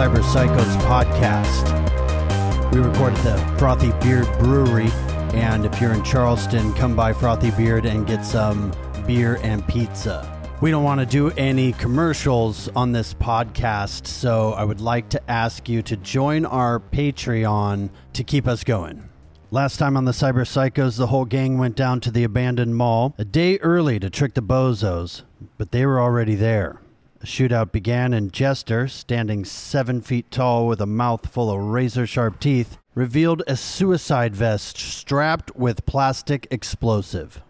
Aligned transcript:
Cyber 0.00 0.22
Psychos 0.22 0.80
podcast. 0.84 2.72
We 2.72 2.80
record 2.80 3.12
at 3.12 3.22
the 3.22 3.58
Frothy 3.58 3.90
Beard 4.00 4.26
Brewery, 4.38 4.90
and 5.34 5.66
if 5.66 5.78
you're 5.78 5.92
in 5.92 6.02
Charleston, 6.02 6.72
come 6.72 6.96
by 6.96 7.12
Frothy 7.12 7.50
Beard 7.50 7.84
and 7.84 8.06
get 8.06 8.24
some 8.24 8.72
beer 9.06 9.38
and 9.42 9.62
pizza. 9.68 10.40
We 10.62 10.70
don't 10.70 10.84
want 10.84 11.00
to 11.00 11.06
do 11.06 11.28
any 11.32 11.72
commercials 11.72 12.70
on 12.74 12.92
this 12.92 13.12
podcast, 13.12 14.06
so 14.06 14.54
I 14.54 14.64
would 14.64 14.80
like 14.80 15.10
to 15.10 15.30
ask 15.30 15.68
you 15.68 15.82
to 15.82 15.98
join 15.98 16.46
our 16.46 16.80
Patreon 16.80 17.90
to 18.14 18.24
keep 18.24 18.48
us 18.48 18.64
going. 18.64 19.06
Last 19.50 19.76
time 19.76 19.98
on 19.98 20.06
the 20.06 20.12
Cyber 20.12 20.46
Psychos, 20.46 20.96
the 20.96 21.08
whole 21.08 21.26
gang 21.26 21.58
went 21.58 21.76
down 21.76 22.00
to 22.00 22.10
the 22.10 22.24
abandoned 22.24 22.74
mall 22.74 23.14
a 23.18 23.24
day 23.26 23.58
early 23.58 24.00
to 24.00 24.08
trick 24.08 24.32
the 24.32 24.40
bozos, 24.40 25.24
but 25.58 25.72
they 25.72 25.84
were 25.84 26.00
already 26.00 26.36
there. 26.36 26.80
A 27.22 27.26
shootout 27.26 27.70
began, 27.70 28.14
and 28.14 28.32
Jester, 28.32 28.88
standing 28.88 29.44
seven 29.44 30.00
feet 30.00 30.30
tall 30.30 30.66
with 30.66 30.80
a 30.80 30.86
mouth 30.86 31.28
full 31.30 31.50
of 31.50 31.60
razor 31.60 32.06
sharp 32.06 32.40
teeth, 32.40 32.78
revealed 32.94 33.42
a 33.46 33.56
suicide 33.56 34.34
vest 34.34 34.78
strapped 34.78 35.54
with 35.54 35.84
plastic 35.84 36.46
explosive. 36.50 37.42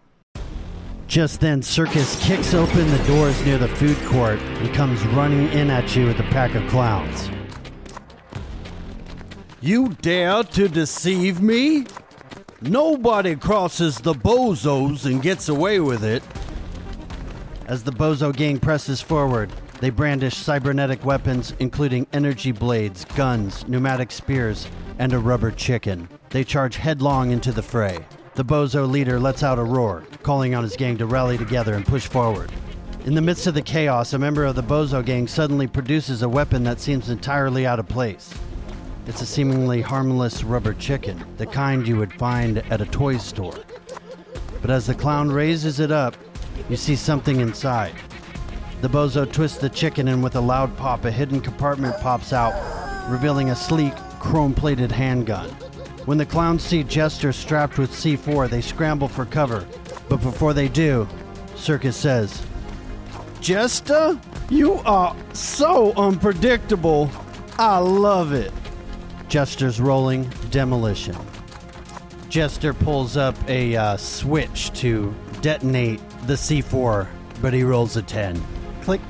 Just 1.07 1.39
then, 1.39 1.61
Circus 1.61 2.21
kicks 2.21 2.53
open 2.53 2.89
the 2.89 3.03
doors 3.05 3.45
near 3.45 3.57
the 3.57 3.69
food 3.69 3.97
court 4.07 4.39
and 4.39 4.75
comes 4.75 5.05
running 5.07 5.47
in 5.53 5.69
at 5.69 5.95
you 5.95 6.05
with 6.05 6.19
a 6.19 6.23
pack 6.23 6.53
of 6.53 6.69
clowns. 6.69 7.29
You 9.61 9.95
dare 10.01 10.43
to 10.43 10.67
deceive 10.67 11.41
me? 11.41 11.85
Nobody 12.61 13.37
crosses 13.37 13.99
the 13.99 14.13
bozos 14.13 15.05
and 15.05 15.21
gets 15.21 15.47
away 15.47 15.79
with 15.79 16.03
it. 16.03 16.23
As 17.67 17.83
the 17.83 17.91
Bozo 17.91 18.35
gang 18.35 18.59
presses 18.59 18.99
forward, 18.99 19.49
they 19.81 19.89
brandish 19.89 20.37
cybernetic 20.37 21.03
weapons, 21.03 21.55
including 21.59 22.05
energy 22.13 22.51
blades, 22.51 23.03
guns, 23.15 23.67
pneumatic 23.67 24.11
spears, 24.11 24.67
and 24.99 25.11
a 25.11 25.17
rubber 25.17 25.49
chicken. 25.49 26.07
They 26.29 26.43
charge 26.43 26.75
headlong 26.75 27.31
into 27.31 27.51
the 27.51 27.63
fray. 27.63 28.05
The 28.35 28.45
Bozo 28.45 28.89
leader 28.89 29.19
lets 29.19 29.41
out 29.41 29.57
a 29.57 29.63
roar, 29.63 30.03
calling 30.21 30.53
on 30.53 30.63
his 30.63 30.75
gang 30.75 30.97
to 30.99 31.07
rally 31.07 31.35
together 31.35 31.73
and 31.73 31.83
push 31.83 32.05
forward. 32.05 32.51
In 33.05 33.15
the 33.15 33.21
midst 33.21 33.47
of 33.47 33.55
the 33.55 33.61
chaos, 33.63 34.13
a 34.13 34.19
member 34.19 34.45
of 34.45 34.55
the 34.55 34.61
Bozo 34.61 35.03
gang 35.03 35.27
suddenly 35.27 35.65
produces 35.65 36.21
a 36.21 36.29
weapon 36.29 36.63
that 36.63 36.79
seems 36.79 37.09
entirely 37.09 37.65
out 37.65 37.79
of 37.79 37.89
place. 37.89 38.31
It's 39.07 39.23
a 39.23 39.25
seemingly 39.25 39.81
harmless 39.81 40.43
rubber 40.43 40.75
chicken, 40.75 41.25
the 41.37 41.47
kind 41.47 41.87
you 41.87 41.97
would 41.97 42.13
find 42.13 42.59
at 42.71 42.81
a 42.81 42.85
toy 42.85 43.17
store. 43.17 43.57
But 44.61 44.69
as 44.69 44.85
the 44.85 44.93
clown 44.93 45.31
raises 45.31 45.79
it 45.79 45.91
up, 45.91 46.15
you 46.69 46.77
see 46.77 46.95
something 46.95 47.39
inside. 47.39 47.95
The 48.81 48.89
bozo 48.89 49.31
twists 49.31 49.59
the 49.59 49.69
chicken, 49.69 50.07
and 50.07 50.23
with 50.23 50.35
a 50.35 50.41
loud 50.41 50.75
pop, 50.75 51.05
a 51.05 51.11
hidden 51.11 51.39
compartment 51.39 51.95
pops 51.99 52.33
out, 52.33 52.51
revealing 53.07 53.51
a 53.51 53.55
sleek, 53.55 53.93
chrome 54.19 54.55
plated 54.55 54.91
handgun. 54.91 55.49
When 56.05 56.17
the 56.17 56.25
clowns 56.25 56.63
see 56.63 56.83
Jester 56.83 57.31
strapped 57.31 57.77
with 57.77 57.91
C4, 57.91 58.49
they 58.49 58.59
scramble 58.59 59.07
for 59.07 59.25
cover. 59.25 59.67
But 60.09 60.17
before 60.17 60.55
they 60.55 60.67
do, 60.67 61.07
Circus 61.55 61.95
says, 61.95 62.41
Jester, 63.39 64.19
you 64.49 64.73
are 64.79 65.15
so 65.33 65.93
unpredictable. 65.93 67.11
I 67.59 67.77
love 67.77 68.33
it. 68.33 68.51
Jester's 69.27 69.79
rolling 69.79 70.27
demolition. 70.49 71.15
Jester 72.29 72.73
pulls 72.73 73.15
up 73.15 73.35
a 73.47 73.75
uh, 73.75 73.97
switch 73.97 74.73
to 74.79 75.13
detonate 75.41 76.01
the 76.25 76.33
C4, 76.33 77.07
but 77.43 77.53
he 77.53 77.61
rolls 77.61 77.95
a 77.95 78.01
10. 78.01 78.41
Click. 78.81 79.01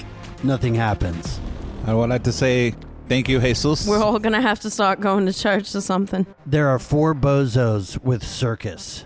Nothing 0.44 0.76
happens. 0.76 1.40
I 1.86 1.94
would 1.94 2.10
like 2.10 2.24
to 2.24 2.32
say 2.32 2.76
thank 3.08 3.30
you, 3.30 3.40
Jesus. 3.40 3.88
We're 3.88 4.04
all 4.04 4.20
gonna 4.20 4.42
have 4.42 4.60
to 4.62 4.70
start 4.70 5.00
going 5.00 5.26
to 5.26 5.34
church 5.34 5.74
or 5.74 5.82
something. 5.82 6.26
There 6.46 6.68
are 6.68 6.80
four 6.80 7.16
bozos 7.16 8.02
with 8.04 8.24
circus, 8.24 9.06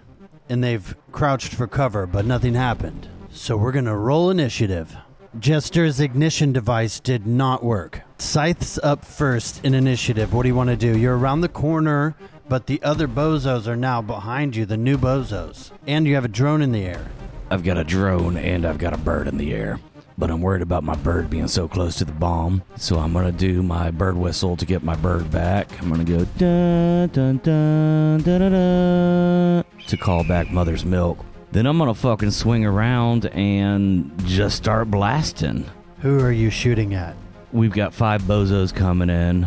and 0.50 0.64
they've 0.64 0.96
crouched 1.12 1.54
for 1.54 1.68
cover, 1.68 2.06
but 2.06 2.26
nothing 2.26 2.54
happened. 2.54 3.08
So 3.32 3.58
we're 3.58 3.72
gonna 3.72 3.98
roll 3.98 4.30
initiative. 4.30 4.96
Jester's 5.40 6.00
ignition 6.00 6.54
device 6.54 7.02
did 7.02 7.28
not 7.28 7.64
work. 7.64 8.02
Scythe's 8.18 8.80
up 8.80 9.04
first 9.04 9.64
in 9.66 9.74
initiative. 9.74 10.34
What 10.34 10.44
do 10.44 10.50
you 10.50 10.56
want 10.56 10.70
to 10.70 10.78
do? 10.78 10.98
You're 10.98 11.18
around 11.18 11.42
the 11.42 11.50
corner, 11.50 12.16
but 12.48 12.68
the 12.68 12.82
other 12.82 13.08
bozos 13.08 13.68
are 13.68 13.76
now 13.76 14.02
behind 14.02 14.56
you, 14.56 14.66
the 14.66 14.78
new 14.78 14.98
bozos. 14.98 15.72
And 15.86 16.08
you 16.08 16.16
have 16.16 16.24
a 16.24 16.30
drone 16.30 16.62
in 16.62 16.72
the 16.72 16.86
air. 16.86 17.12
I've 17.50 17.64
got 17.64 17.78
a 17.78 17.84
drone 17.84 18.38
and 18.38 18.66
I've 18.66 18.78
got 18.78 18.94
a 18.94 18.98
bird 18.98 19.28
in 19.28 19.38
the 19.38 19.54
air. 19.54 19.80
But 20.18 20.32
I'm 20.32 20.42
worried 20.42 20.62
about 20.62 20.84
my 20.84 20.96
bird 20.96 21.30
being 21.30 21.48
so 21.48 21.68
close 21.68 21.98
to 21.98 22.06
the 22.06 22.14
bomb. 22.14 22.64
So 22.78 22.98
I'm 22.98 23.12
gonna 23.12 23.32
do 23.34 23.62
my 23.62 23.92
bird 23.92 24.16
whistle 24.16 24.56
to 24.56 24.66
get 24.66 24.82
my 24.84 24.96
bird 24.96 25.30
back. 25.30 25.70
I'm 25.82 25.90
gonna 25.90 26.06
go 26.06 26.26
dun 26.38 27.10
dun 27.10 27.38
dun 27.40 28.22
dun 28.24 28.40
dun, 28.40 28.52
dun 28.52 29.66
to 29.88 29.98
call 29.98 30.24
back 30.24 30.50
mother's 30.52 30.86
milk. 30.86 31.20
Then 31.52 31.66
I'm 31.66 31.78
gonna 31.78 31.94
fucking 31.94 32.32
swing 32.32 32.66
around 32.66 33.26
and 33.28 34.12
just 34.26 34.58
start 34.58 34.90
blasting. 34.90 35.66
Who 36.00 36.20
are 36.20 36.32
you 36.32 36.50
shooting 36.50 36.94
at? 36.94 37.16
We've 37.52 37.74
got 37.74 37.94
five 37.94 38.22
bozos 38.24 38.74
coming 38.74 39.10
in. 39.10 39.46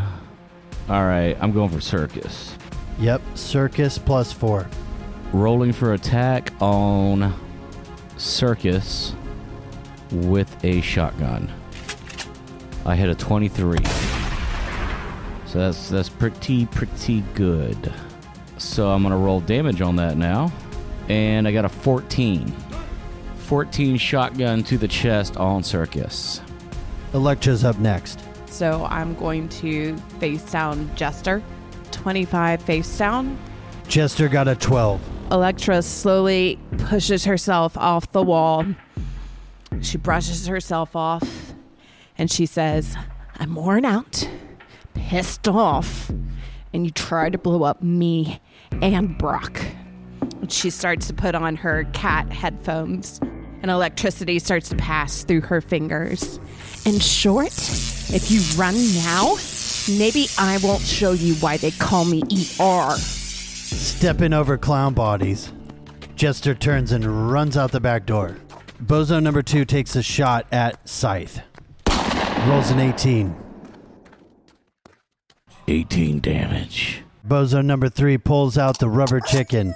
All 0.88 1.04
right, 1.04 1.36
I'm 1.40 1.52
going 1.52 1.70
for 1.70 1.80
circus. 1.80 2.54
Yep, 2.98 3.22
circus 3.34 3.98
plus 3.98 4.32
four. 4.32 4.66
Rolling 5.32 5.72
for 5.72 5.92
attack 5.92 6.52
on 6.60 7.34
circus 8.16 9.14
with 10.12 10.64
a 10.64 10.80
shotgun. 10.80 11.50
I 12.84 12.96
hit 12.96 13.08
a 13.08 13.14
23. 13.14 13.78
So 15.46 15.58
that's 15.58 15.88
that's 15.88 16.08
pretty 16.08 16.66
pretty 16.66 17.22
good. 17.34 17.92
So 18.58 18.90
I'm 18.90 19.02
going 19.02 19.12
to 19.12 19.18
roll 19.18 19.40
damage 19.40 19.80
on 19.80 19.96
that 19.96 20.16
now. 20.16 20.52
And 21.08 21.48
I 21.48 21.52
got 21.52 21.64
a 21.64 21.68
14. 21.68 22.52
14 23.36 23.96
shotgun 23.96 24.62
to 24.64 24.76
the 24.76 24.88
chest 24.88 25.36
on 25.38 25.62
circus. 25.62 26.42
Electra's 27.14 27.64
up 27.64 27.78
next. 27.78 28.20
So 28.46 28.86
I'm 28.90 29.14
going 29.14 29.48
to 29.50 29.96
face 30.18 30.42
down 30.50 30.94
Jester. 30.96 31.42
25 31.92 32.60
face 32.62 32.98
down. 32.98 33.38
Jester 33.86 34.28
got 34.28 34.48
a 34.48 34.54
12. 34.54 35.00
Electra 35.30 35.82
slowly 35.82 36.58
pushes 36.76 37.24
herself 37.24 37.76
off 37.78 38.12
the 38.12 38.22
wall. 38.22 38.66
She 39.88 39.96
brushes 39.96 40.46
herself 40.46 40.94
off 40.94 41.54
and 42.18 42.30
she 42.30 42.44
says, 42.44 42.94
I'm 43.38 43.54
worn 43.54 43.86
out, 43.86 44.28
pissed 44.92 45.48
off, 45.48 46.10
and 46.74 46.84
you 46.84 46.90
try 46.90 47.30
to 47.30 47.38
blow 47.38 47.62
up 47.62 47.82
me 47.82 48.42
and 48.82 49.16
Brock. 49.16 49.62
She 50.48 50.68
starts 50.68 51.06
to 51.06 51.14
put 51.14 51.34
on 51.34 51.56
her 51.56 51.84
cat 51.94 52.30
headphones, 52.30 53.18
and 53.62 53.70
electricity 53.70 54.38
starts 54.38 54.68
to 54.68 54.76
pass 54.76 55.24
through 55.24 55.40
her 55.42 55.62
fingers. 55.62 56.38
In 56.84 56.98
short, 56.98 57.56
if 58.12 58.30
you 58.30 58.42
run 58.60 58.74
now, 58.96 59.36
maybe 59.98 60.26
I 60.38 60.58
won't 60.62 60.82
show 60.82 61.12
you 61.12 61.34
why 61.36 61.56
they 61.56 61.70
call 61.70 62.04
me 62.04 62.22
ER. 62.60 62.94
Stepping 62.94 64.34
over 64.34 64.58
clown 64.58 64.92
bodies, 64.92 65.50
Jester 66.14 66.54
turns 66.54 66.92
and 66.92 67.32
runs 67.32 67.56
out 67.56 67.72
the 67.72 67.80
back 67.80 68.04
door. 68.04 68.36
Bozo 68.82 69.20
number 69.20 69.42
two 69.42 69.64
takes 69.64 69.96
a 69.96 70.02
shot 70.02 70.46
at 70.52 70.88
Scythe. 70.88 71.40
Rolls 72.46 72.70
an 72.70 72.78
18. 72.78 73.34
18 75.66 76.20
damage. 76.20 77.02
Bozo 77.26 77.64
number 77.64 77.88
three 77.88 78.16
pulls 78.16 78.56
out 78.56 78.78
the 78.78 78.88
rubber 78.88 79.20
chicken, 79.20 79.74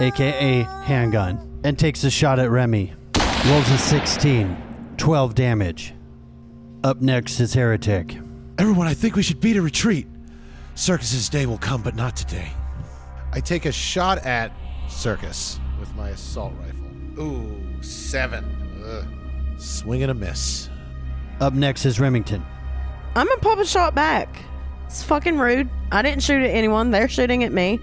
aka 0.00 0.62
handgun, 0.84 1.60
and 1.62 1.78
takes 1.78 2.02
a 2.04 2.10
shot 2.10 2.38
at 2.38 2.50
Remy. 2.50 2.94
Rolls 3.46 3.70
a 3.70 3.78
16. 3.78 4.56
12 4.96 5.34
damage. 5.34 5.94
Up 6.82 7.00
next 7.02 7.40
is 7.40 7.52
Heretic. 7.52 8.16
Everyone, 8.58 8.86
I 8.86 8.94
think 8.94 9.14
we 9.14 9.22
should 9.22 9.40
beat 9.40 9.56
a 9.56 9.62
retreat. 9.62 10.06
Circus's 10.74 11.28
day 11.28 11.44
will 11.44 11.58
come, 11.58 11.82
but 11.82 11.94
not 11.94 12.16
today. 12.16 12.50
I 13.32 13.40
take 13.40 13.66
a 13.66 13.72
shot 13.72 14.24
at 14.24 14.52
Circus 14.88 15.60
with 15.78 15.94
my 15.94 16.08
assault 16.10 16.54
rifle. 16.58 16.77
Ooh, 17.18 17.60
seven. 17.80 18.44
Ugh. 18.86 19.06
Swing 19.60 20.02
and 20.02 20.10
a 20.10 20.14
miss. 20.14 20.68
Up 21.40 21.52
next 21.52 21.84
is 21.84 21.98
Remington. 22.00 22.44
I'm 23.16 23.26
gonna 23.26 23.40
pop 23.40 23.58
a 23.58 23.66
shot 23.66 23.94
back. 23.94 24.28
It's 24.86 25.02
fucking 25.02 25.38
rude. 25.38 25.68
I 25.92 26.02
didn't 26.02 26.22
shoot 26.22 26.42
at 26.42 26.50
anyone. 26.50 26.90
They're 26.90 27.08
shooting 27.08 27.44
at 27.44 27.52
me. 27.52 27.80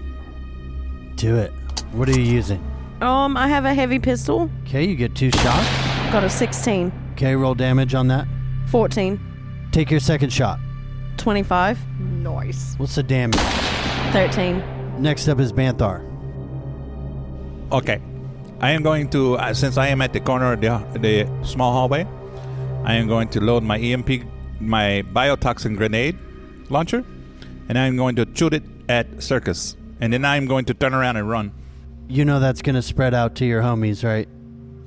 Do 1.16 1.36
it. 1.36 1.52
What 1.92 2.08
are 2.08 2.18
you 2.18 2.22
using? 2.22 2.62
Um, 3.00 3.36
I 3.36 3.48
have 3.48 3.64
a 3.64 3.74
heavy 3.74 3.98
pistol. 3.98 4.50
Okay, 4.62 4.84
you 4.84 4.96
get 4.96 5.14
two 5.14 5.30
shots. 5.30 5.68
Got 6.12 6.24
a 6.24 6.30
16, 6.30 6.92
Okay, 7.12 7.34
roll 7.34 7.54
damage 7.54 7.94
on 7.94 8.08
that. 8.08 8.26
14, 8.68 9.20
Take 9.72 9.90
your 9.90 10.00
second 10.00 10.32
shot. 10.32 10.58
25. 11.18 11.78
Nice. 12.00 12.74
What's 12.78 12.94
the 12.94 13.02
damage? 13.02 13.38
13. 14.12 14.62
Next 15.02 15.28
up 15.28 15.40
is 15.40 15.52
Banthar. 15.52 16.02
Okay. 17.72 18.00
I 18.60 18.70
am 18.70 18.82
going 18.82 19.10
to, 19.10 19.36
uh, 19.36 19.52
since 19.52 19.76
I 19.76 19.88
am 19.88 20.00
at 20.00 20.12
the 20.12 20.20
corner 20.20 20.52
of 20.52 20.60
the, 20.60 20.82
the 20.98 21.28
small 21.44 21.72
hallway, 21.72 22.06
I 22.84 22.94
am 22.94 23.06
going 23.06 23.28
to 23.30 23.40
load 23.40 23.62
my 23.62 23.78
EMP 23.78 24.24
my 24.60 25.04
biotoxin 25.12 25.76
grenade 25.76 26.16
launcher, 26.70 27.04
and 27.68 27.78
I'm 27.78 27.96
going 27.96 28.16
to 28.16 28.26
shoot 28.34 28.54
it 28.54 28.62
at 28.88 29.22
Circus, 29.22 29.76
and 30.00 30.12
then 30.12 30.24
I'm 30.24 30.46
going 30.46 30.64
to 30.66 30.74
turn 30.74 30.94
around 30.94 31.16
and 31.16 31.28
run. 31.28 31.52
You 32.08 32.24
know 32.24 32.40
that's 32.40 32.62
going 32.62 32.76
to 32.76 32.82
spread 32.82 33.14
out 33.14 33.34
to 33.36 33.44
your 33.44 33.62
homies, 33.62 34.04
right? 34.04 34.28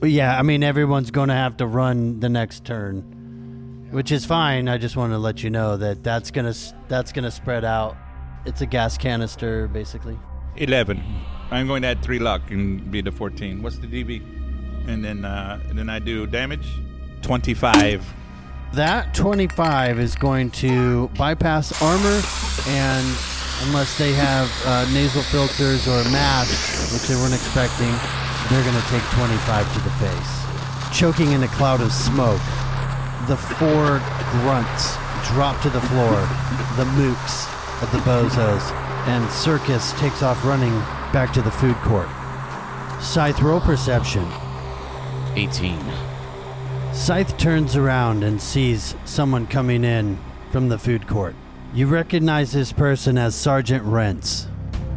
Well, 0.01 0.09
yeah, 0.09 0.37
I 0.37 0.41
mean 0.43 0.63
everyone's 0.63 1.11
going 1.11 1.29
to 1.29 1.35
have 1.35 1.57
to 1.57 1.67
run 1.67 2.19
the 2.19 2.29
next 2.29 2.65
turn, 2.65 3.89
which 3.91 4.11
is 4.11 4.25
fine. 4.25 4.69
I 4.69 4.77
just 4.77 4.95
want 4.95 5.11
to 5.11 5.17
let 5.17 5.43
you 5.43 5.49
know 5.49 5.75
that 5.77 6.03
that's 6.03 6.31
going 6.31 6.51
to 6.51 6.57
that's 6.87 7.11
going 7.11 7.25
to 7.25 7.31
spread 7.31 7.65
out. 7.65 7.97
It's 8.45 8.61
a 8.61 8.65
gas 8.65 8.97
canister 8.97 9.67
basically. 9.67 10.17
Eleven. 10.59 11.01
I'm 11.51 11.67
going 11.67 11.81
to 11.81 11.87
add 11.87 12.03
three 12.03 12.19
luck 12.19 12.51
and 12.51 12.91
be 12.91 13.01
the 13.01 13.11
14. 13.11 13.63
What's 13.63 13.77
the 13.77 13.87
DV? 13.87 14.21
And 14.87 15.03
then 15.03 15.25
uh, 15.25 15.59
and 15.69 15.77
then 15.77 15.89
I 15.89 15.99
do 15.99 16.27
damage. 16.27 16.67
Twenty-five. 17.21 18.05
That 18.73 19.15
25 19.15 19.97
is 19.97 20.15
going 20.15 20.51
to 20.61 21.07
bypass 21.17 21.73
armor, 21.81 22.21
and 22.67 23.17
unless 23.65 23.97
they 23.97 24.13
have 24.13 24.45
uh, 24.63 24.85
nasal 24.93 25.23
filters 25.23 25.87
or 25.87 25.97
a 26.01 26.09
mask, 26.11 26.93
which 26.93 27.09
they 27.09 27.15
weren't 27.15 27.33
expecting, 27.33 27.89
they're 28.53 28.61
going 28.61 28.77
to 28.77 28.87
take 28.93 29.01
25 29.17 29.73
to 29.73 29.79
the 29.81 29.89
face. 29.97 30.31
Choking 30.93 31.31
in 31.31 31.41
a 31.41 31.47
cloud 31.47 31.81
of 31.81 31.91
smoke, 31.91 32.41
the 33.25 33.37
four 33.37 33.97
grunts 34.45 34.93
drop 35.33 35.59
to 35.63 35.69
the 35.71 35.81
floor, 35.89 36.21
the 36.77 36.85
mooks 36.93 37.49
of 37.81 37.91
the 37.91 37.97
bozos, 38.05 38.69
and 39.09 39.31
Circus 39.31 39.91
takes 39.93 40.21
off 40.21 40.45
running 40.45 40.77
back 41.11 41.33
to 41.33 41.41
the 41.41 41.49
food 41.49 41.75
court. 41.77 42.07
Scythe 43.01 43.41
roll 43.41 43.59
perception. 43.59 44.27
18. 45.35 45.79
Scythe 46.93 47.35
turns 47.39 47.75
around 47.75 48.23
and 48.23 48.39
sees 48.39 48.93
someone 49.05 49.47
coming 49.47 49.83
in 49.83 50.19
from 50.51 50.69
the 50.69 50.77
food 50.77 51.07
court. 51.07 51.33
You 51.73 51.87
recognize 51.87 52.51
this 52.51 52.71
person 52.71 53.17
as 53.17 53.33
Sergeant 53.33 53.83
Rents. 53.83 54.47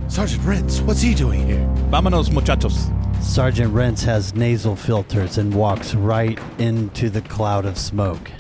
Sergeant 0.08 0.42
Rentz, 0.42 0.82
what's 0.82 1.00
he 1.00 1.14
doing 1.14 1.46
here? 1.46 1.66
Vámonos, 1.90 2.30
muchachos. 2.30 2.90
Sergeant 3.22 3.72
Rents 3.72 4.02
has 4.02 4.34
nasal 4.34 4.76
filters 4.76 5.38
and 5.38 5.54
walks 5.54 5.94
right 5.94 6.38
into 6.58 7.08
the 7.08 7.22
cloud 7.22 7.64
of 7.64 7.78
smoke. 7.78 8.30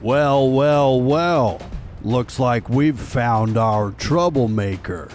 Well, 0.00 0.50
well, 0.50 0.98
well. 0.98 1.60
Looks 2.02 2.38
like 2.38 2.68
we've 2.68 2.98
found 2.98 3.56
our 3.56 3.90
troublemaker. 3.90 5.08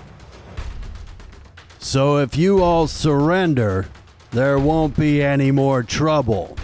So 1.79 2.17
if 2.17 2.35
you 2.35 2.61
all 2.61 2.87
surrender, 2.87 3.87
there 4.31 4.59
won't 4.59 4.97
be 4.97 5.21
any 5.21 5.51
more 5.51 5.83
trouble. 5.83 6.57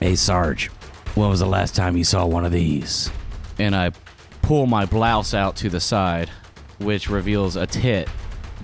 Hey, 0.00 0.16
Sarge, 0.16 0.66
when 1.14 1.28
was 1.28 1.40
the 1.40 1.46
last 1.46 1.74
time 1.74 1.96
you 1.96 2.04
saw 2.04 2.26
one 2.26 2.44
of 2.44 2.52
these? 2.52 3.10
And 3.58 3.74
I 3.74 3.92
pull 4.42 4.66
my 4.66 4.84
blouse 4.84 5.32
out 5.32 5.56
to 5.56 5.70
the 5.70 5.80
side, 5.80 6.28
which 6.78 7.08
reveals 7.08 7.56
a 7.56 7.66
tit, 7.66 8.08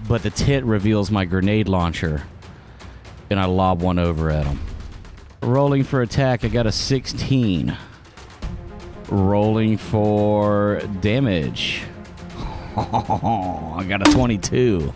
but 0.09 0.23
the 0.23 0.31
tit 0.31 0.65
reveals 0.65 1.11
my 1.11 1.25
grenade 1.25 1.69
launcher, 1.69 2.25
and 3.31 3.39
I 3.39 3.45
lob 3.47 3.81
one 3.81 3.99
over 3.99 4.31
at 4.31 4.47
him. 4.47 4.61
Rolling 5.43 5.85
for 5.85 6.03
attack, 6.03 6.45
I 6.45 6.49
got 6.49 6.67
a 6.67 6.73
16. 6.73 7.77
Rolling 9.09 9.77
for 9.77 10.81
damage. 11.01 11.83
I 12.77 13.85
got 13.89 14.07
a 14.07 14.13
22. 14.13 14.93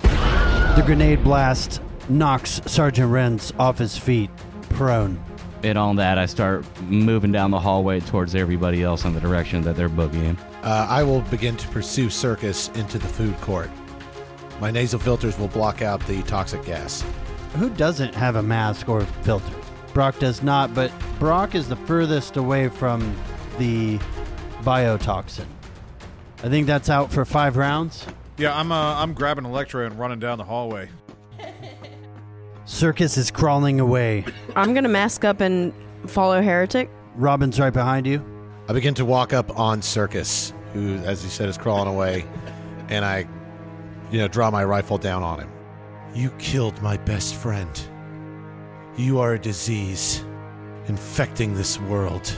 The 0.00 0.82
grenade 0.84 1.24
blast 1.24 1.80
knocks 2.08 2.60
Sergeant 2.66 3.10
Renz 3.10 3.52
off 3.58 3.78
his 3.78 3.98
feet, 3.98 4.30
prone. 4.70 5.22
And 5.62 5.76
on 5.76 5.96
that, 5.96 6.18
I 6.18 6.26
start 6.26 6.64
moving 6.82 7.32
down 7.32 7.50
the 7.50 7.58
hallway 7.58 8.00
towards 8.00 8.34
everybody 8.34 8.82
else 8.82 9.04
in 9.04 9.14
the 9.14 9.20
direction 9.20 9.62
that 9.62 9.74
they're 9.74 9.88
boogieing. 9.88 10.38
Uh, 10.62 10.86
I 10.88 11.02
will 11.02 11.22
begin 11.22 11.56
to 11.56 11.68
pursue 11.68 12.10
Circus 12.10 12.68
into 12.74 12.98
the 12.98 13.08
food 13.08 13.40
court. 13.40 13.70
My 14.60 14.70
nasal 14.70 15.00
filters 15.00 15.38
will 15.38 15.48
block 15.48 15.82
out 15.82 16.06
the 16.06 16.22
toxic 16.22 16.64
gas. 16.64 17.04
Who 17.56 17.70
doesn't 17.70 18.14
have 18.14 18.36
a 18.36 18.42
mask 18.42 18.88
or 18.88 19.00
filter? 19.00 19.52
Brock 19.92 20.18
does 20.18 20.42
not, 20.42 20.74
but 20.74 20.92
Brock 21.18 21.54
is 21.54 21.68
the 21.68 21.76
furthest 21.76 22.36
away 22.36 22.68
from 22.68 23.16
the 23.58 23.98
biotoxin. 24.62 25.46
I 26.42 26.48
think 26.48 26.66
that's 26.66 26.90
out 26.90 27.12
for 27.12 27.24
five 27.24 27.56
rounds. 27.56 28.06
Yeah, 28.36 28.58
I'm 28.58 28.70
uh, 28.70 28.96
I'm 28.96 29.14
grabbing 29.14 29.44
Electra 29.44 29.86
and 29.86 29.98
running 29.98 30.18
down 30.18 30.38
the 30.38 30.44
hallway. 30.44 30.90
Circus 32.66 33.16
is 33.16 33.30
crawling 33.30 33.80
away. 33.80 34.24
I'm 34.54 34.74
gonna 34.74 34.88
mask 34.88 35.24
up 35.24 35.40
and 35.40 35.72
follow 36.06 36.42
Heretic. 36.42 36.90
Robin's 37.14 37.58
right 37.58 37.72
behind 37.72 38.06
you. 38.06 38.24
I 38.68 38.72
begin 38.72 38.94
to 38.94 39.04
walk 39.04 39.32
up 39.32 39.58
on 39.58 39.80
Circus, 39.80 40.52
who, 40.72 40.96
as 40.96 41.22
he 41.22 41.30
said, 41.30 41.48
is 41.48 41.56
crawling 41.56 41.88
away, 41.88 42.26
and 42.88 43.04
I, 43.04 43.26
you 44.10 44.18
know, 44.18 44.28
draw 44.28 44.50
my 44.50 44.64
rifle 44.64 44.98
down 44.98 45.22
on 45.22 45.40
him. 45.40 45.50
You 46.14 46.30
killed 46.38 46.82
my 46.82 46.96
best 46.98 47.34
friend. 47.36 47.70
You 48.96 49.20
are 49.20 49.34
a 49.34 49.38
disease 49.38 50.24
infecting 50.88 51.54
this 51.54 51.80
world. 51.80 52.36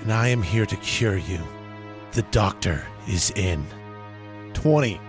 And 0.00 0.12
I 0.12 0.28
am 0.28 0.42
here 0.42 0.66
to 0.66 0.76
cure 0.76 1.18
you. 1.18 1.40
The 2.12 2.22
doctor 2.30 2.82
is 3.06 3.30
in. 3.36 3.64
20. 4.54 5.00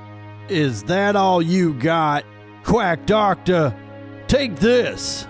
Is 0.50 0.84
that 0.84 1.16
all 1.16 1.42
you 1.42 1.74
got? 1.76 2.26
Quack 2.64 3.06
Doctor, 3.06 3.74
take 4.28 4.58
this. 4.58 5.28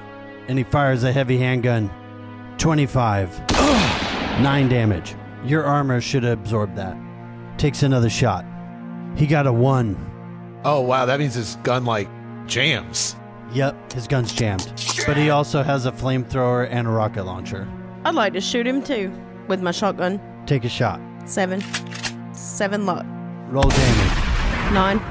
And 0.48 0.58
he 0.58 0.64
fires 0.64 1.04
a 1.04 1.12
heavy 1.12 1.38
handgun. 1.38 1.92
25. 2.58 3.40
9 4.42 4.70
damage. 4.70 5.16
Your 5.46 5.64
armor 5.64 6.02
should 6.02 6.26
absorb 6.26 6.76
that. 6.76 6.98
Takes 7.58 7.84
another 7.84 8.10
shot. 8.10 8.46
He 9.16 9.28
got 9.28 9.46
a 9.46 9.54
1. 9.54 10.62
Oh, 10.66 10.82
wow, 10.82 11.06
that 11.06 11.20
means 11.20 11.36
his 11.36 11.56
gun, 11.58 11.86
like, 11.86 12.10
jams. 12.48 13.16
Yep, 13.54 13.94
his 13.94 14.08
gun's 14.08 14.34
jammed. 14.34 14.72
But 15.06 15.18
he 15.18 15.30
also 15.30 15.62
has 15.64 15.86
a 15.86 15.92
flamethrower 15.92 16.68
and 16.70 16.88
a 16.88 16.92
rocket 16.92 17.24
launcher. 17.24 17.68
I'd 18.06 18.16
like 18.16 18.34
to 18.34 18.42
shoot 18.42 18.66
him 18.66 18.82
too 18.82 19.12
with 19.48 19.62
my 19.62 19.72
shotgun. 19.72 20.20
Take 20.46 20.64
a 20.66 20.70
shot. 20.70 21.00
Seven. 21.26 21.62
Seven 22.34 22.86
luck. 22.86 23.06
Roll 23.50 23.64
damage. 23.64 24.74
Nine. 24.74 25.02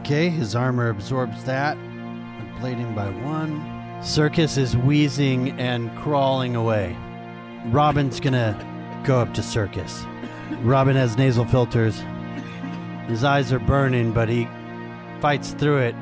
Okay, 0.00 0.28
his 0.28 0.54
armor 0.54 0.88
absorbs 0.88 1.44
that. 1.44 1.76
I'm 1.76 2.54
Blading 2.60 2.94
by 2.94 3.08
one. 3.24 4.02
Circus 4.02 4.56
is 4.58 4.76
wheezing 4.76 5.58
and 5.58 5.96
crawling 5.96 6.56
away. 6.56 6.96
Robin's 7.66 8.20
gonna 8.20 8.54
go 9.04 9.18
up 9.18 9.32
to 9.34 9.42
Circus. 9.42 10.04
Robin 10.62 10.94
has 10.94 11.16
nasal 11.16 11.44
filters. 11.46 12.02
His 13.06 13.24
eyes 13.24 13.52
are 13.52 13.58
burning, 13.58 14.12
but 14.12 14.28
he 14.28 14.48
fights 15.20 15.52
through 15.52 15.78
it 15.78 15.94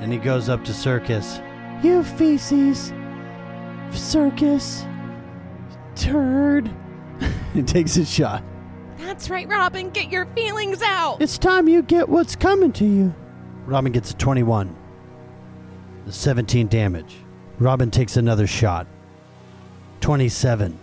and 0.00 0.12
he 0.12 0.18
goes 0.18 0.48
up 0.48 0.64
to 0.64 0.72
Circus. 0.72 1.40
You 1.82 2.02
feces. 2.04 2.92
Circus. 3.92 4.84
Turd. 5.94 6.70
he 7.54 7.62
takes 7.62 7.96
a 7.96 8.04
shot. 8.04 8.42
That's 8.98 9.30
right, 9.30 9.48
Robin. 9.48 9.90
Get 9.90 10.10
your 10.10 10.26
feelings 10.26 10.82
out. 10.82 11.20
It's 11.20 11.38
time 11.38 11.68
you 11.68 11.82
get 11.82 12.08
what's 12.08 12.36
coming 12.36 12.72
to 12.74 12.84
you. 12.84 13.14
Robin 13.66 13.92
gets 13.92 14.10
a 14.10 14.14
21. 14.14 14.76
The 16.06 16.12
17 16.12 16.68
damage. 16.68 17.16
Robin 17.58 17.90
takes 17.90 18.16
another 18.16 18.46
shot. 18.46 18.86
27. 20.00 20.78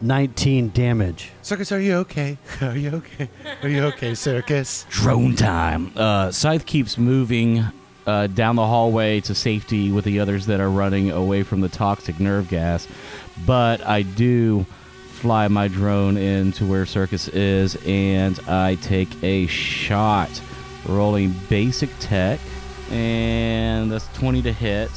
19 0.00 0.70
damage. 0.70 1.30
Circus, 1.42 1.72
are 1.72 1.80
you 1.80 1.94
okay? 1.96 2.36
Are 2.60 2.76
you 2.76 2.90
okay? 2.90 3.28
Are 3.62 3.68
you 3.68 3.84
okay, 3.84 4.14
Circus? 4.14 4.84
Drone 4.90 5.36
time. 5.36 5.92
Uh, 5.96 6.30
Scythe 6.30 6.66
keeps 6.66 6.98
moving 6.98 7.64
uh, 8.06 8.26
down 8.26 8.56
the 8.56 8.66
hallway 8.66 9.20
to 9.20 9.34
safety 9.34 9.90
with 9.90 10.04
the 10.04 10.20
others 10.20 10.46
that 10.46 10.60
are 10.60 10.70
running 10.70 11.10
away 11.10 11.42
from 11.42 11.60
the 11.60 11.68
toxic 11.68 12.20
nerve 12.20 12.48
gas. 12.48 12.86
But 13.46 13.80
I 13.86 14.02
do 14.02 14.66
fly 15.14 15.48
my 15.48 15.68
drone 15.68 16.16
into 16.16 16.66
where 16.66 16.84
Circus 16.86 17.28
is, 17.28 17.76
and 17.86 18.38
I 18.48 18.74
take 18.76 19.08
a 19.22 19.46
shot. 19.46 20.40
Rolling 20.86 21.34
basic 21.48 21.88
tech, 21.98 22.38
and 22.90 23.90
that's 23.90 24.06
20 24.18 24.42
to 24.42 24.52
hit. 24.52 24.90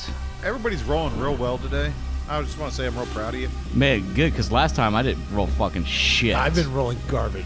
Everybody's 0.44 0.84
rolling 0.84 1.18
real 1.18 1.36
well 1.36 1.58
today. 1.58 1.94
I 2.30 2.42
just 2.42 2.60
want 2.60 2.72
to 2.72 2.78
say 2.78 2.88
I'm 2.88 2.96
real 2.98 3.06
proud 3.08 3.36
of 3.36 3.40
you. 3.40 3.48
Man, 3.74 4.02
good, 4.14 4.32
because 4.32 4.52
last 4.52 4.76
time 4.76 4.96
I 4.96 5.02
didn't 5.02 5.24
roll 5.34 5.48
fucking 5.48 5.86
shit. 5.86 6.36
I've 6.36 6.56
been 6.56 6.74
rolling 6.74 6.98
garbage 7.08 7.46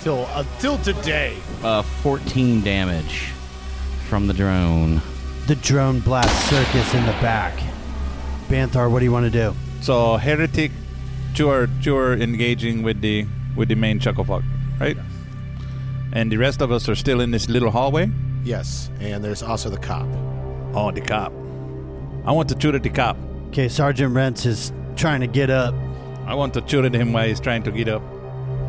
till 0.00 0.26
until 0.34 0.78
today. 0.78 1.36
uh, 1.62 1.82
14 1.82 2.60
damage 2.62 3.28
from 4.08 4.26
the 4.26 4.34
drone. 4.34 5.00
The 5.46 5.54
drone 5.54 6.00
blasts 6.00 6.50
Circus 6.50 6.92
in 6.92 7.06
the 7.06 7.12
back. 7.22 7.56
Banthar, 8.48 8.90
what 8.90 8.98
do 8.98 9.04
you 9.04 9.12
want 9.12 9.26
to 9.26 9.30
do? 9.30 9.54
So 9.80 10.16
heretic, 10.16 10.72
you're 11.38 11.68
you're 11.80 12.14
engaging 12.14 12.82
with 12.82 13.00
the 13.00 13.26
with 13.56 13.68
the 13.68 13.74
main 13.74 13.98
chucklefuck, 13.98 14.42
right? 14.80 14.96
And 16.12 16.30
the 16.30 16.36
rest 16.36 16.62
of 16.62 16.72
us 16.72 16.88
are 16.88 16.94
still 16.94 17.20
in 17.20 17.30
this 17.30 17.48
little 17.48 17.70
hallway. 17.70 18.10
Yes, 18.44 18.90
and 19.00 19.22
there's 19.24 19.42
also 19.42 19.70
the 19.70 19.78
cop. 19.78 20.06
Oh, 20.74 20.90
the 20.90 21.00
cop. 21.00 21.32
I 22.24 22.32
want 22.32 22.48
to 22.50 22.60
shoot 22.60 22.74
at 22.74 22.82
the 22.82 22.90
cop. 22.90 23.16
Okay, 23.48 23.68
Sergeant 23.68 24.14
Rents 24.14 24.46
is 24.46 24.72
trying 24.96 25.20
to 25.20 25.26
get 25.26 25.50
up. 25.50 25.74
I 26.26 26.34
want 26.34 26.54
to 26.54 26.64
shoot 26.66 26.84
at 26.84 26.94
him 26.94 27.12
while 27.12 27.26
he's 27.26 27.40
trying 27.40 27.62
to 27.64 27.70
get 27.70 27.88
up. 27.88 28.02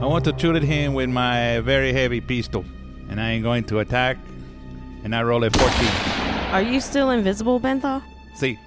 I 0.01 0.05
want 0.05 0.25
to 0.25 0.37
shoot 0.37 0.55
at 0.55 0.63
him 0.63 0.93
with 0.93 1.09
my 1.09 1.59
very 1.61 1.91
heavy 1.91 2.21
pistol. 2.21 2.63
And 3.09 3.19
I 3.19 3.31
am 3.31 3.41
going 3.41 3.63
to 3.65 3.79
attack. 3.79 4.17
And 5.03 5.15
I 5.15 5.23
roll 5.23 5.43
a 5.43 5.49
14. 5.49 5.87
Are 6.51 6.61
you 6.61 6.79
still 6.79 7.09
invisible, 7.09 7.59
Banthar? 7.59 8.03
See, 8.35 8.59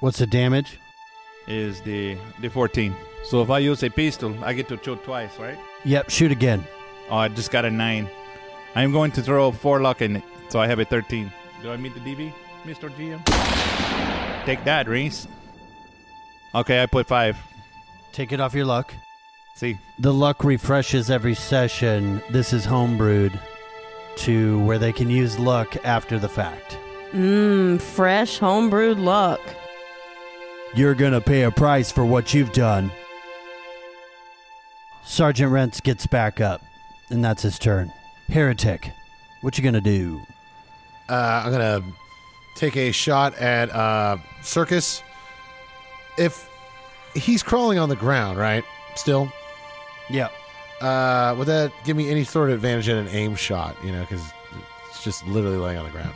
What's 0.00 0.18
the 0.18 0.26
damage? 0.26 0.78
Is 1.50 1.80
the 1.80 2.16
the 2.40 2.48
14. 2.48 2.94
So 3.24 3.42
if 3.42 3.50
I 3.50 3.58
use 3.58 3.82
a 3.82 3.90
pistol, 3.90 4.32
I 4.44 4.52
get 4.52 4.68
to 4.68 4.78
shoot 4.82 5.02
twice, 5.02 5.36
right? 5.36 5.58
Yep, 5.84 6.08
shoot 6.08 6.30
again. 6.30 6.64
Oh, 7.10 7.16
I 7.16 7.26
just 7.28 7.50
got 7.50 7.64
a 7.64 7.70
9. 7.70 8.08
I'm 8.76 8.92
going 8.92 9.10
to 9.12 9.22
throw 9.22 9.50
4 9.50 9.80
luck 9.80 10.00
in 10.00 10.16
it. 10.16 10.22
So 10.48 10.60
I 10.60 10.68
have 10.68 10.78
a 10.78 10.84
13. 10.84 11.30
Do 11.62 11.72
I 11.72 11.76
meet 11.76 11.94
the 11.94 12.00
DV, 12.00 12.32
Mr. 12.64 12.88
GM? 12.90 13.20
Take 14.46 14.62
that, 14.64 14.86
Reese. 14.88 15.26
Okay, 16.54 16.82
I 16.82 16.86
put 16.86 17.08
5. 17.08 17.36
Take 18.12 18.30
it 18.32 18.40
off 18.40 18.54
your 18.54 18.64
luck. 18.64 18.94
See, 19.56 19.76
The 19.98 20.14
luck 20.14 20.44
refreshes 20.44 21.10
every 21.10 21.34
session. 21.34 22.22
This 22.30 22.52
is 22.52 22.64
homebrewed 22.64 23.36
to 24.18 24.60
where 24.64 24.78
they 24.78 24.92
can 24.92 25.10
use 25.10 25.36
luck 25.38 25.76
after 25.84 26.18
the 26.18 26.28
fact. 26.28 26.78
Mmm, 27.12 27.80
fresh 27.80 28.38
homebrewed 28.38 29.02
luck. 29.02 29.40
You're 30.74 30.94
gonna 30.94 31.20
pay 31.20 31.42
a 31.42 31.50
price 31.50 31.90
for 31.90 32.04
what 32.04 32.32
you've 32.32 32.52
done. 32.52 32.90
Sergeant 35.04 35.50
Rents 35.50 35.80
gets 35.80 36.06
back 36.06 36.40
up, 36.40 36.62
and 37.10 37.24
that's 37.24 37.42
his 37.42 37.58
turn. 37.58 37.92
Heretic, 38.28 38.92
what 39.40 39.58
you 39.58 39.64
gonna 39.64 39.80
do? 39.80 40.20
Uh, 41.08 41.42
I'm 41.44 41.50
gonna 41.52 41.82
take 42.54 42.76
a 42.76 42.92
shot 42.92 43.34
at 43.38 43.70
uh, 43.70 44.18
Circus. 44.42 45.02
If 46.16 46.48
he's 47.14 47.42
crawling 47.42 47.78
on 47.78 47.88
the 47.88 47.96
ground, 47.96 48.38
right? 48.38 48.62
Still, 48.94 49.32
Yeah. 50.08 50.28
uh, 50.80 51.34
would 51.36 51.46
that 51.48 51.72
give 51.84 51.96
me 51.96 52.10
any 52.10 52.22
sort 52.24 52.50
of 52.50 52.54
advantage 52.56 52.88
in 52.88 52.96
an 52.96 53.08
aim 53.08 53.34
shot? 53.34 53.76
You 53.84 53.90
know, 53.90 54.00
because 54.02 54.22
it's 54.90 55.02
just 55.02 55.26
literally 55.26 55.56
laying 55.56 55.78
on 55.78 55.84
the 55.84 55.90
ground. 55.90 56.14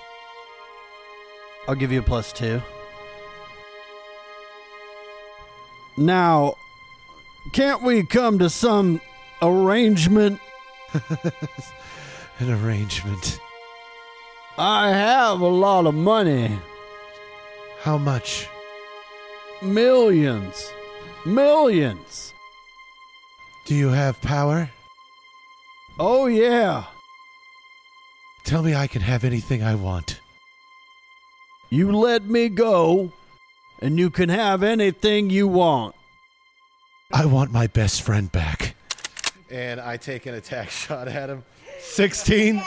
I'll 1.67 1.75
give 1.75 1.91
you 1.91 1.99
a 2.01 2.03
plus 2.03 2.33
two. 2.33 2.61
Now, 5.97 6.57
can't 7.53 7.83
we 7.83 8.05
come 8.05 8.39
to 8.41 8.51
some 8.51 9.01
arrangement? 9.41 10.41
An 12.39 12.51
arrangement. 12.51 13.39
I 14.59 14.91
have 14.91 15.41
a 15.41 15.47
lot 15.47 15.87
of 15.87 15.95
money. 15.95 16.59
How 17.81 17.99
much? 17.99 18.49
Millions. 19.63 20.73
Millions. 21.25 22.35
Do 23.67 23.75
you 23.75 23.89
have 23.89 24.21
power? 24.21 24.71
Oh, 25.99 26.27
yeah. 26.27 26.85
Tell 28.45 28.63
me 28.63 28.75
I 28.75 28.87
can 28.87 29.01
have 29.01 29.25
anything 29.25 29.63
I 29.63 29.75
want. 29.75 30.21
You 31.71 31.93
let 31.93 32.25
me 32.25 32.49
go, 32.49 33.11
and 33.81 33.99
you 33.99 34.11
can 34.11 34.29
have 34.29 34.63
anything 34.63 35.31
you 35.31 35.49
want. 35.49 35.95
I 37.13 37.27
want 37.27 37.53
my 37.53 37.67
best 37.67 38.03
friend 38.03 38.31
back. 38.31 38.77
And 39.51 39.81
I 39.81 39.97
take 39.97 40.27
an 40.27 40.35
attack 40.35 40.71
shot 40.71 41.09
at 41.09 41.29
him. 41.29 41.45
16. 41.81 42.63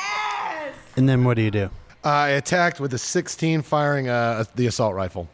And 0.96 1.10
then 1.10 1.24
what 1.24 1.36
do 1.36 1.42
you 1.42 1.52
do? 1.52 1.70
I 2.04 2.30
attacked 2.30 2.80
with 2.80 2.92
the 2.92 2.98
16, 2.98 3.62
firing 3.64 4.08
uh, 4.08 4.46
the 4.56 4.68
assault 4.68 4.96
rifle. 4.96 5.28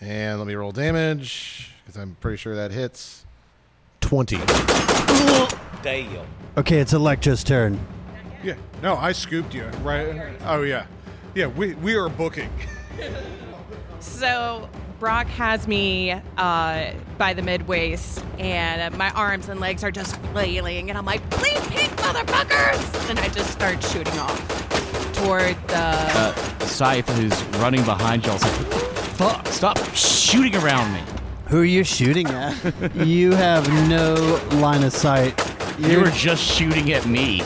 And 0.00 0.38
let 0.38 0.48
me 0.48 0.54
roll 0.54 0.72
damage, 0.72 1.72
because 1.84 2.00
I'm 2.00 2.16
pretty 2.20 2.38
sure 2.38 2.56
that 2.56 2.72
hits. 2.72 3.24
20. 4.00 4.38
Damn. 5.82 6.26
Okay, 6.56 6.80
it's 6.80 6.92
Electra's 6.92 7.44
turn. 7.44 7.78
Yeah. 8.42 8.54
No, 8.82 8.96
I 8.96 9.12
scooped 9.12 9.54
you. 9.54 9.64
Right. 9.82 10.34
Oh 10.44 10.62
yeah. 10.62 10.86
Yeah. 11.34 11.46
We 11.46 11.74
we 11.74 11.94
are 11.94 12.08
booking. 12.08 12.50
So 14.00 14.68
Brock 14.98 15.26
has 15.28 15.68
me 15.68 16.12
uh, 16.36 16.92
by 17.18 17.34
the 17.34 17.42
mid 17.42 17.68
waist, 17.68 18.24
and 18.38 18.94
uh, 18.94 18.96
my 18.96 19.10
arms 19.10 19.48
and 19.48 19.60
legs 19.60 19.84
are 19.84 19.90
just 19.90 20.16
flailing, 20.32 20.90
and 20.90 20.98
I'm 20.98 21.04
like, 21.04 21.28
"Please, 21.30 21.60
pink 21.68 21.90
motherfuckers!" 21.92 23.10
And 23.10 23.18
I 23.18 23.28
just 23.28 23.50
start 23.50 23.82
shooting 23.84 24.18
off 24.18 24.38
toward 25.14 25.56
the. 25.68 25.76
Uh, 25.76 26.34
Scythe, 26.60 27.08
who's 27.10 27.42
running 27.60 27.84
behind 27.84 28.24
y'all, 28.24 28.38
like, 28.38 28.52
fuck? 29.16 29.46
Stop 29.48 29.78
shooting 29.94 30.56
around 30.56 30.92
me. 30.94 31.00
Who 31.48 31.60
are 31.60 31.64
you 31.64 31.84
shooting 31.84 32.26
at? 32.28 32.54
you 32.94 33.32
have 33.32 33.68
no 33.88 34.14
line 34.60 34.82
of 34.84 34.92
sight. 34.92 35.38
You 35.80 36.00
were 36.00 36.10
just 36.10 36.44
shooting 36.44 36.92
at 36.92 37.06
me, 37.06 37.40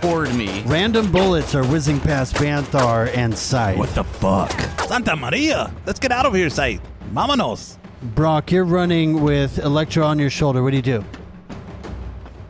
toward 0.00 0.32
me. 0.34 0.62
Random 0.62 1.10
bullets 1.10 1.56
are 1.56 1.64
whizzing 1.66 1.98
past 1.98 2.36
Banthar 2.36 3.12
and 3.16 3.36
Scythe. 3.36 3.76
What 3.78 3.92
the 3.96 4.04
fuck? 4.04 4.52
Santa 4.86 5.16
Maria! 5.16 5.74
Let's 5.86 5.98
get 5.98 6.12
out 6.12 6.24
of 6.24 6.32
here, 6.32 6.48
Scythe. 6.50 6.80
Vámonos! 7.12 7.78
Brock, 8.14 8.52
you're 8.52 8.64
running 8.64 9.22
with 9.22 9.58
Electra 9.58 10.04
on 10.04 10.20
your 10.20 10.30
shoulder. 10.30 10.62
What 10.62 10.70
do 10.70 10.76
you 10.76 10.82
do? 10.82 11.04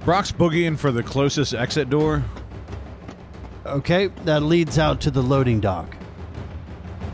Brock's 0.04 0.30
boogieing 0.30 0.78
for 0.78 0.92
the 0.92 1.02
closest 1.02 1.54
exit 1.54 1.88
door. 1.88 2.22
Okay, 3.64 4.08
that 4.24 4.42
leads 4.42 4.78
out 4.78 5.00
to 5.00 5.10
the 5.10 5.22
loading 5.22 5.58
dock. 5.58 5.96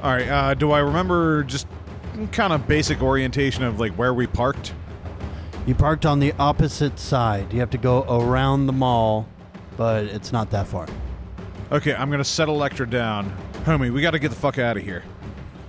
All 0.03 0.13
right. 0.13 0.29
Uh, 0.29 0.55
do 0.55 0.73
I 0.73 0.81
remember 0.81 1.45
just 1.45 1.69
kind 2.33 2.53
of 2.53 2.67
basic 2.67 3.03
orientation 3.03 3.63
of 3.63 3.79
like 3.79 3.93
where 3.93 4.13
we 4.13 4.27
parked? 4.27 4.75
You 5.67 5.75
parked 5.75 6.07
on 6.07 6.21
the 6.21 6.33
opposite 6.39 6.97
side. 6.99 7.53
You 7.53 7.59
have 7.59 7.71
to 7.71 7.79
go 7.79 8.05
around 8.09 8.67
the 8.67 8.73
mall, 8.73 9.27
but 9.77 10.05
it's 10.05 10.31
not 10.31 10.51
that 10.51 10.69
far. 10.69 10.87
Okay, 11.73 11.93
I'm 11.93 12.09
gonna 12.09 12.23
set 12.23 12.49
Electra 12.49 12.89
down. 12.89 13.37
Homie, 13.65 13.93
we 13.93 14.01
got 14.01 14.13
to 14.13 14.21
get 14.21 14.29
the 14.29 14.37
fuck 14.37 14.59
out 14.59 14.77
of 14.77 14.85
here. 14.85 15.03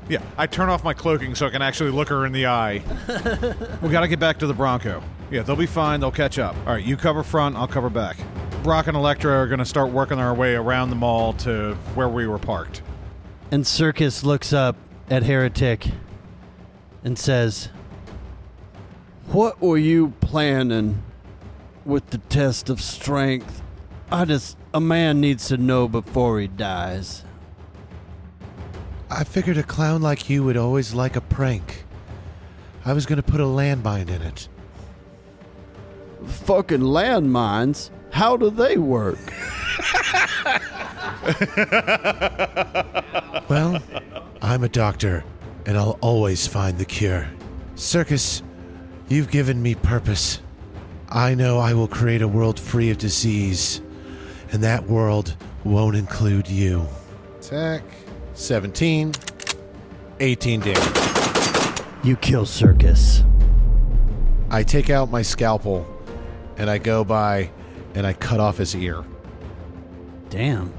Yeah, 0.08 0.22
I 0.38 0.46
turn 0.46 0.70
off 0.70 0.84
my 0.84 0.94
cloaking 0.94 1.34
so 1.34 1.48
I 1.48 1.50
can 1.50 1.64
actually 1.64 1.90
look 1.90 2.10
her 2.10 2.28
in 2.28 2.32
the 2.32 2.46
eye. 2.46 2.84
we 3.82 3.90
got 3.90 4.02
to 4.02 4.08
get 4.08 4.20
back 4.20 4.38
to 4.40 4.48
the 4.48 4.54
Bronco. 4.54 5.02
Yeah, 5.32 5.42
they'll 5.42 5.56
be 5.56 5.66
fine. 5.66 6.00
They'll 6.00 6.12
catch 6.12 6.38
up. 6.38 6.56
All 6.68 6.74
right, 6.74 6.86
you 6.86 6.96
cover 6.96 7.24
front. 7.24 7.56
I'll 7.56 7.68
cover 7.68 7.90
back. 7.90 8.18
Brock 8.62 8.86
and 8.86 8.96
Electra 8.96 9.32
are 9.32 9.48
gonna 9.48 9.66
start 9.66 9.90
working 9.90 10.20
our 10.20 10.36
way 10.36 10.54
around 10.54 10.92
the 10.92 10.96
mall 10.96 11.34
to 11.34 11.74
where 11.96 12.08
we 12.08 12.28
were 12.28 12.38
parked. 12.38 12.84
And 13.50 13.66
Circus 13.66 14.24
looks 14.24 14.54
up 14.54 14.76
at 15.10 15.24
Heretic 15.24 15.88
and 17.04 17.18
says, 17.18 17.70
What 19.28 19.62
were 19.62 19.78
you 19.78 20.14
planning 20.22 21.04
with 21.86 22.10
the 22.12 22.18
test 22.18 22.70
of 22.70 22.82
strength? 22.82 23.62
I 24.12 24.26
just, 24.26 24.58
a 24.74 24.80
man 24.80 25.20
needs 25.20 25.48
to 25.50 25.58
know 25.58 25.88
before 25.88 26.40
he 26.40 26.48
dies. 26.48 27.24
I 29.10 29.24
figured 29.24 29.58
a 29.58 29.64
clown 29.64 30.02
like 30.02 30.30
you 30.30 30.44
would 30.44 30.58
always 30.58 30.94
like 30.94 31.16
a 31.16 31.22
prank. 31.22 31.84
I 32.86 32.94
was 32.94 33.06
going 33.06 33.18
to 33.18 33.24
put 33.24 33.42
a 33.42 33.46
landmine 33.46 34.10
in 34.10 34.22
it. 34.22 34.48
Fucking 36.26 36.80
landmines? 36.80 37.90
How 38.12 38.38
do 38.38 38.50
they 38.50 38.78
work? 38.78 39.18
Well, 43.50 43.82
I'm 44.42 44.66
a 44.66 44.70
doctor, 44.70 45.24
and 45.66 45.78
I'll 45.78 45.98
always 46.02 46.48
find 46.48 46.78
the 46.78 46.84
cure. 46.84 47.30
Circus, 47.76 48.44
you've 49.08 49.30
given 49.30 49.62
me 49.62 49.76
purpose. 49.76 50.42
I 51.10 51.36
know 51.36 51.60
I 51.60 51.74
will 51.74 51.88
create 51.88 52.22
a 52.22 52.28
world 52.28 52.60
free 52.60 52.90
of 52.90 52.98
disease, 52.98 53.82
and 54.52 54.64
that 54.64 54.88
world 54.88 55.36
won't 55.64 55.96
include 55.96 56.50
you. 56.50 56.86
Attack 57.40 57.84
17, 58.34 59.14
18 60.20 60.60
damage. 60.60 61.82
You 62.04 62.16
kill 62.18 62.46
Circus. 62.46 63.24
I 64.50 64.64
take 64.64 64.90
out 64.90 65.10
my 65.10 65.22
scalpel, 65.22 65.86
and 66.58 66.70
I 66.70 66.78
go 66.78 67.04
by, 67.04 67.52
and 67.96 68.06
I 68.06 68.14
cut 68.14 68.40
off 68.40 68.58
his 68.58 68.76
ear. 68.76 69.04
Damn. 70.30 70.74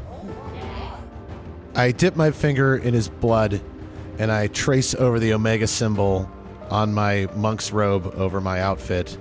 I 1.75 1.92
dip 1.92 2.16
my 2.16 2.30
finger 2.30 2.76
in 2.76 2.92
his 2.92 3.08
blood 3.08 3.61
and 4.18 4.32
I 4.32 4.49
trace 4.49 4.94
over 4.97 5.20
the 5.20 5.32
Omega 5.32 5.66
symbol 5.66 6.28
on 6.70 6.92
my 6.92 7.28
monk's 7.34 7.72
robe 7.72 8.06
over 8.16 8.40
my 8.40 8.60
outfit, 8.60 9.16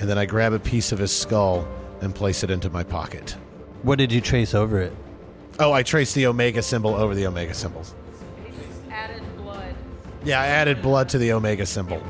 and 0.00 0.08
then 0.08 0.18
I 0.18 0.26
grab 0.26 0.52
a 0.52 0.58
piece 0.58 0.92
of 0.92 0.98
his 0.98 1.14
skull 1.14 1.66
and 2.00 2.14
place 2.14 2.42
it 2.42 2.50
into 2.50 2.70
my 2.70 2.84
pocket. 2.84 3.36
What 3.82 3.98
did 3.98 4.12
you 4.12 4.20
trace 4.20 4.54
over 4.54 4.80
it? 4.80 4.92
Oh, 5.58 5.72
I 5.72 5.82
traced 5.82 6.14
the 6.14 6.26
Omega 6.26 6.62
symbol 6.62 6.94
over 6.94 7.14
the 7.14 7.26
Omega 7.26 7.54
symbols. 7.54 7.94
Added 8.90 9.22
blood. 9.36 9.74
Yeah, 10.24 10.40
I 10.40 10.46
added 10.46 10.82
blood 10.82 11.08
to 11.10 11.18
the 11.18 11.32
Omega 11.32 11.66
symbol 11.66 12.02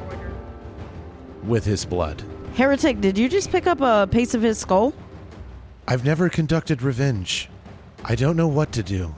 with 1.43 1.65
his 1.65 1.85
blood. 1.85 2.23
Heretic, 2.55 3.01
did 3.01 3.19
you 3.19 3.29
just 3.29 3.51
pick 3.51 3.67
up 3.67 3.81
a 3.81 4.09
piece 4.11 4.35
of 4.35 4.43
his 4.43 4.59
skull? 4.59 4.95
I've 5.87 6.05
never 6.05 6.29
conducted 6.29 6.83
revenge. 6.83 7.51
I 8.05 8.15
don't 8.15 8.37
know 8.37 8.49
what 8.49 8.73
to 8.73 8.83
do. 8.83 9.15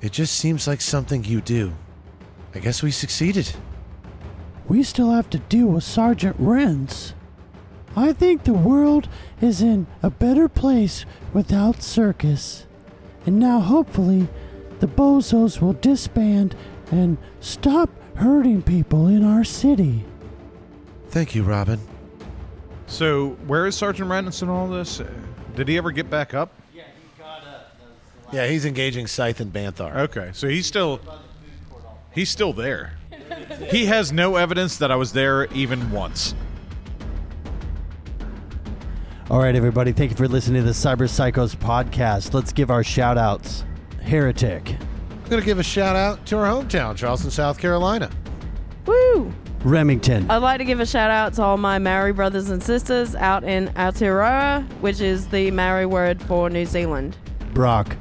It 0.00 0.12
just 0.12 0.36
seems 0.36 0.68
like 0.68 0.80
something 0.80 1.24
you 1.24 1.40
do. 1.40 1.72
I 2.54 2.58
guess 2.58 2.82
we 2.82 2.90
succeeded. 2.90 3.52
We 4.68 4.82
still 4.82 5.12
have 5.12 5.30
to 5.30 5.38
deal 5.38 5.66
with 5.66 5.84
Sergeant 5.84 6.40
Renz. 6.40 7.12
I 7.96 8.12
think 8.12 8.44
the 8.44 8.52
world 8.52 9.08
is 9.40 9.62
in 9.62 9.86
a 10.02 10.10
better 10.10 10.48
place 10.48 11.06
without 11.32 11.82
Circus. 11.82 12.66
And 13.24 13.38
now, 13.38 13.60
hopefully, 13.60 14.28
the 14.80 14.86
bozos 14.86 15.60
will 15.60 15.72
disband 15.72 16.54
and 16.90 17.16
stop 17.40 17.90
hurting 18.16 18.62
people 18.62 19.06
in 19.06 19.24
our 19.24 19.44
city. 19.44 20.04
Thank 21.08 21.34
you, 21.34 21.42
Robin. 21.42 21.80
So, 22.86 23.30
where 23.46 23.66
is 23.66 23.74
Sergeant 23.76 24.10
Rennis 24.10 24.42
in 24.42 24.48
all 24.48 24.68
this? 24.68 25.00
Uh, 25.00 25.10
Did 25.54 25.68
he 25.68 25.76
ever 25.76 25.90
get 25.90 26.08
back 26.10 26.34
up? 26.34 26.52
Yeah, 26.74 26.82
he 26.84 27.22
got 27.22 27.42
up? 27.42 27.74
Yeah, 28.32 28.46
he's 28.46 28.64
engaging 28.64 29.06
Scythe 29.06 29.40
and 29.40 29.52
Banthar. 29.52 29.96
Okay, 29.96 30.30
so 30.34 30.48
he's 30.48 30.66
still 30.66 31.00
he's 32.12 32.30
still 32.30 32.52
there. 32.52 32.95
He 33.64 33.86
has 33.86 34.12
no 34.12 34.36
evidence 34.36 34.76
that 34.78 34.90
I 34.90 34.96
was 34.96 35.12
there 35.12 35.46
even 35.52 35.90
once. 35.90 36.34
All 39.28 39.40
right, 39.40 39.54
everybody, 39.56 39.92
thank 39.92 40.10
you 40.10 40.16
for 40.16 40.28
listening 40.28 40.62
to 40.62 40.66
the 40.66 40.72
Cyber 40.72 41.08
Psychos 41.08 41.56
podcast. 41.56 42.32
Let's 42.32 42.52
give 42.52 42.70
our 42.70 42.84
shout 42.84 43.18
outs. 43.18 43.64
Heretic, 44.02 44.70
I'm 44.70 45.30
going 45.30 45.42
to 45.42 45.44
give 45.46 45.58
a 45.58 45.64
shout 45.64 45.96
out 45.96 46.24
to 46.26 46.36
our 46.36 46.46
hometown, 46.46 46.96
Charleston, 46.96 47.32
South 47.32 47.58
Carolina. 47.58 48.08
Woo! 48.84 49.34
Remington, 49.64 50.30
I'd 50.30 50.36
like 50.36 50.58
to 50.58 50.64
give 50.64 50.78
a 50.78 50.86
shout 50.86 51.10
out 51.10 51.34
to 51.34 51.42
all 51.42 51.56
my 51.56 51.80
Maori 51.80 52.12
brothers 52.12 52.50
and 52.50 52.62
sisters 52.62 53.16
out 53.16 53.42
in 53.42 53.66
Aotearoa, 53.70 54.64
which 54.80 55.00
is 55.00 55.26
the 55.26 55.50
Maori 55.50 55.86
word 55.86 56.22
for 56.22 56.48
New 56.48 56.66
Zealand. 56.66 57.16
Brock, 57.52 57.96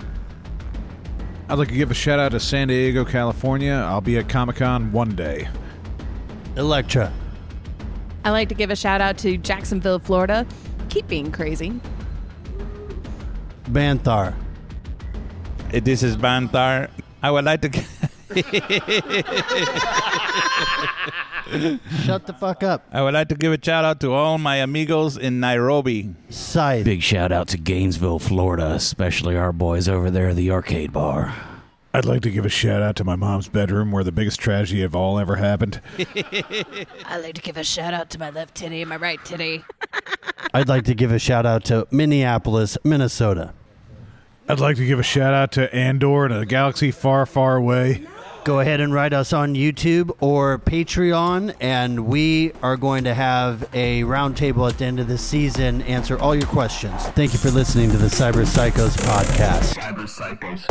I'd 1.48 1.60
like 1.60 1.68
to 1.68 1.76
give 1.76 1.92
a 1.92 1.94
shout 1.94 2.20
out 2.20 2.32
to 2.32 2.40
San 2.40 2.70
Diego, 2.70 3.06
California. 3.06 3.74
I'll 3.74 4.02
be 4.02 4.18
at 4.18 4.28
Comic 4.28 4.56
Con 4.58 4.92
one 4.92 5.16
day. 5.16 5.48
Electra, 6.58 7.14
I'd 8.24 8.32
like 8.32 8.50
to 8.50 8.56
give 8.56 8.72
a 8.72 8.76
shout 8.76 9.02
out 9.02 9.18
to 9.20 9.38
Jacksonville, 9.38 10.00
Florida. 10.00 10.48
Keep 10.90 11.08
being 11.08 11.32
crazy. 11.32 11.80
Banthar, 13.66 14.34
This 15.70 16.02
is 16.02 16.18
Banthar. 16.18 16.90
I 17.22 17.30
would 17.30 17.46
like 17.46 17.62
to. 17.62 17.70
shut 22.04 22.26
the 22.26 22.36
fuck 22.38 22.64
up. 22.64 22.88
I 22.92 23.02
would 23.02 23.14
like 23.14 23.30
to 23.30 23.36
give 23.36 23.54
a 23.54 23.60
shout 23.64 23.86
out 23.86 24.00
to 24.02 24.14
all 24.14 24.38
my 24.38 24.58
amigos 24.58 25.18
in 25.18 25.40
Nairobi. 25.40 26.14
Scythe, 26.30 26.86
Big 26.86 27.02
shout 27.02 27.32
out 27.32 27.48
to 27.50 27.58
Gainesville, 27.58 28.20
Florida, 28.20 28.72
especially 28.72 29.36
our 29.36 29.52
boys 29.52 29.88
over 29.88 30.10
there 30.12 30.30
at 30.30 30.36
the 30.36 30.52
arcade 30.52 30.92
bar. 30.94 31.34
I'd 31.94 32.04
like 32.04 32.24
to 32.24 32.30
give 32.30 32.46
a 32.46 32.50
shout 32.50 32.82
out 32.82 32.98
to 32.98 33.06
my 33.06 33.16
mom's 33.16 33.48
bedroom 33.48 33.94
where 33.94 34.04
the 34.04 34.12
biggest 34.12 34.38
tragedy 34.40 34.84
of 34.84 34.96
all 34.98 35.18
ever 35.18 35.38
happened. 35.38 35.80
I 37.06 37.20
like 37.22 37.36
to 37.36 37.42
give 37.42 37.56
a 37.56 37.64
shout 37.64 37.94
out 37.94 38.10
to 38.10 38.20
my 38.20 38.32
left 38.32 38.54
titty 38.56 38.82
and 38.82 38.90
my 38.90 38.98
right 38.98 39.24
titty. 39.24 39.64
I'd 40.54 40.68
like 40.68 40.84
to 40.86 40.94
give 40.94 41.14
a 41.14 41.20
shout 41.20 41.46
out 41.46 41.64
to 41.66 41.88
Minneapolis, 41.92 42.78
Minnesota. 42.84 43.54
I'd 44.50 44.60
like 44.60 44.76
to 44.76 44.86
give 44.86 45.00
a 45.00 45.04
shout 45.04 45.34
out 45.34 45.54
to 45.54 45.74
Andor 45.74 46.26
in 46.26 46.34
a 46.34 46.46
galaxy 46.46 46.92
far, 46.92 47.26
far 47.26 47.56
away. 47.56 48.06
Go 48.46 48.60
ahead 48.60 48.80
and 48.80 48.94
write 48.94 49.12
us 49.12 49.34
on 49.34 49.56
YouTube 49.56 50.16
or 50.20 50.60
Patreon, 50.60 51.56
and 51.60 52.06
we 52.06 52.52
are 52.62 52.78
going 52.78 53.06
to 53.06 53.16
have 53.16 53.64
a 53.74 54.04
roundtable 54.04 54.70
at 54.70 54.78
the 54.78 54.86
end 54.86 55.00
of 55.00 55.08
the 55.08 55.18
season 55.18 55.82
answer 55.82 56.16
all 56.20 56.36
your 56.36 56.46
questions. 56.46 57.02
Thank 57.08 57.34
you 57.34 57.40
for 57.40 57.50
listening 57.50 57.90
to 57.90 57.98
the 57.98 58.06
Cyber 58.06 58.46
Psychos 58.46 58.96
podcast. 58.98 59.74
Cyber 59.74 60.08
Psychos. 60.08 60.62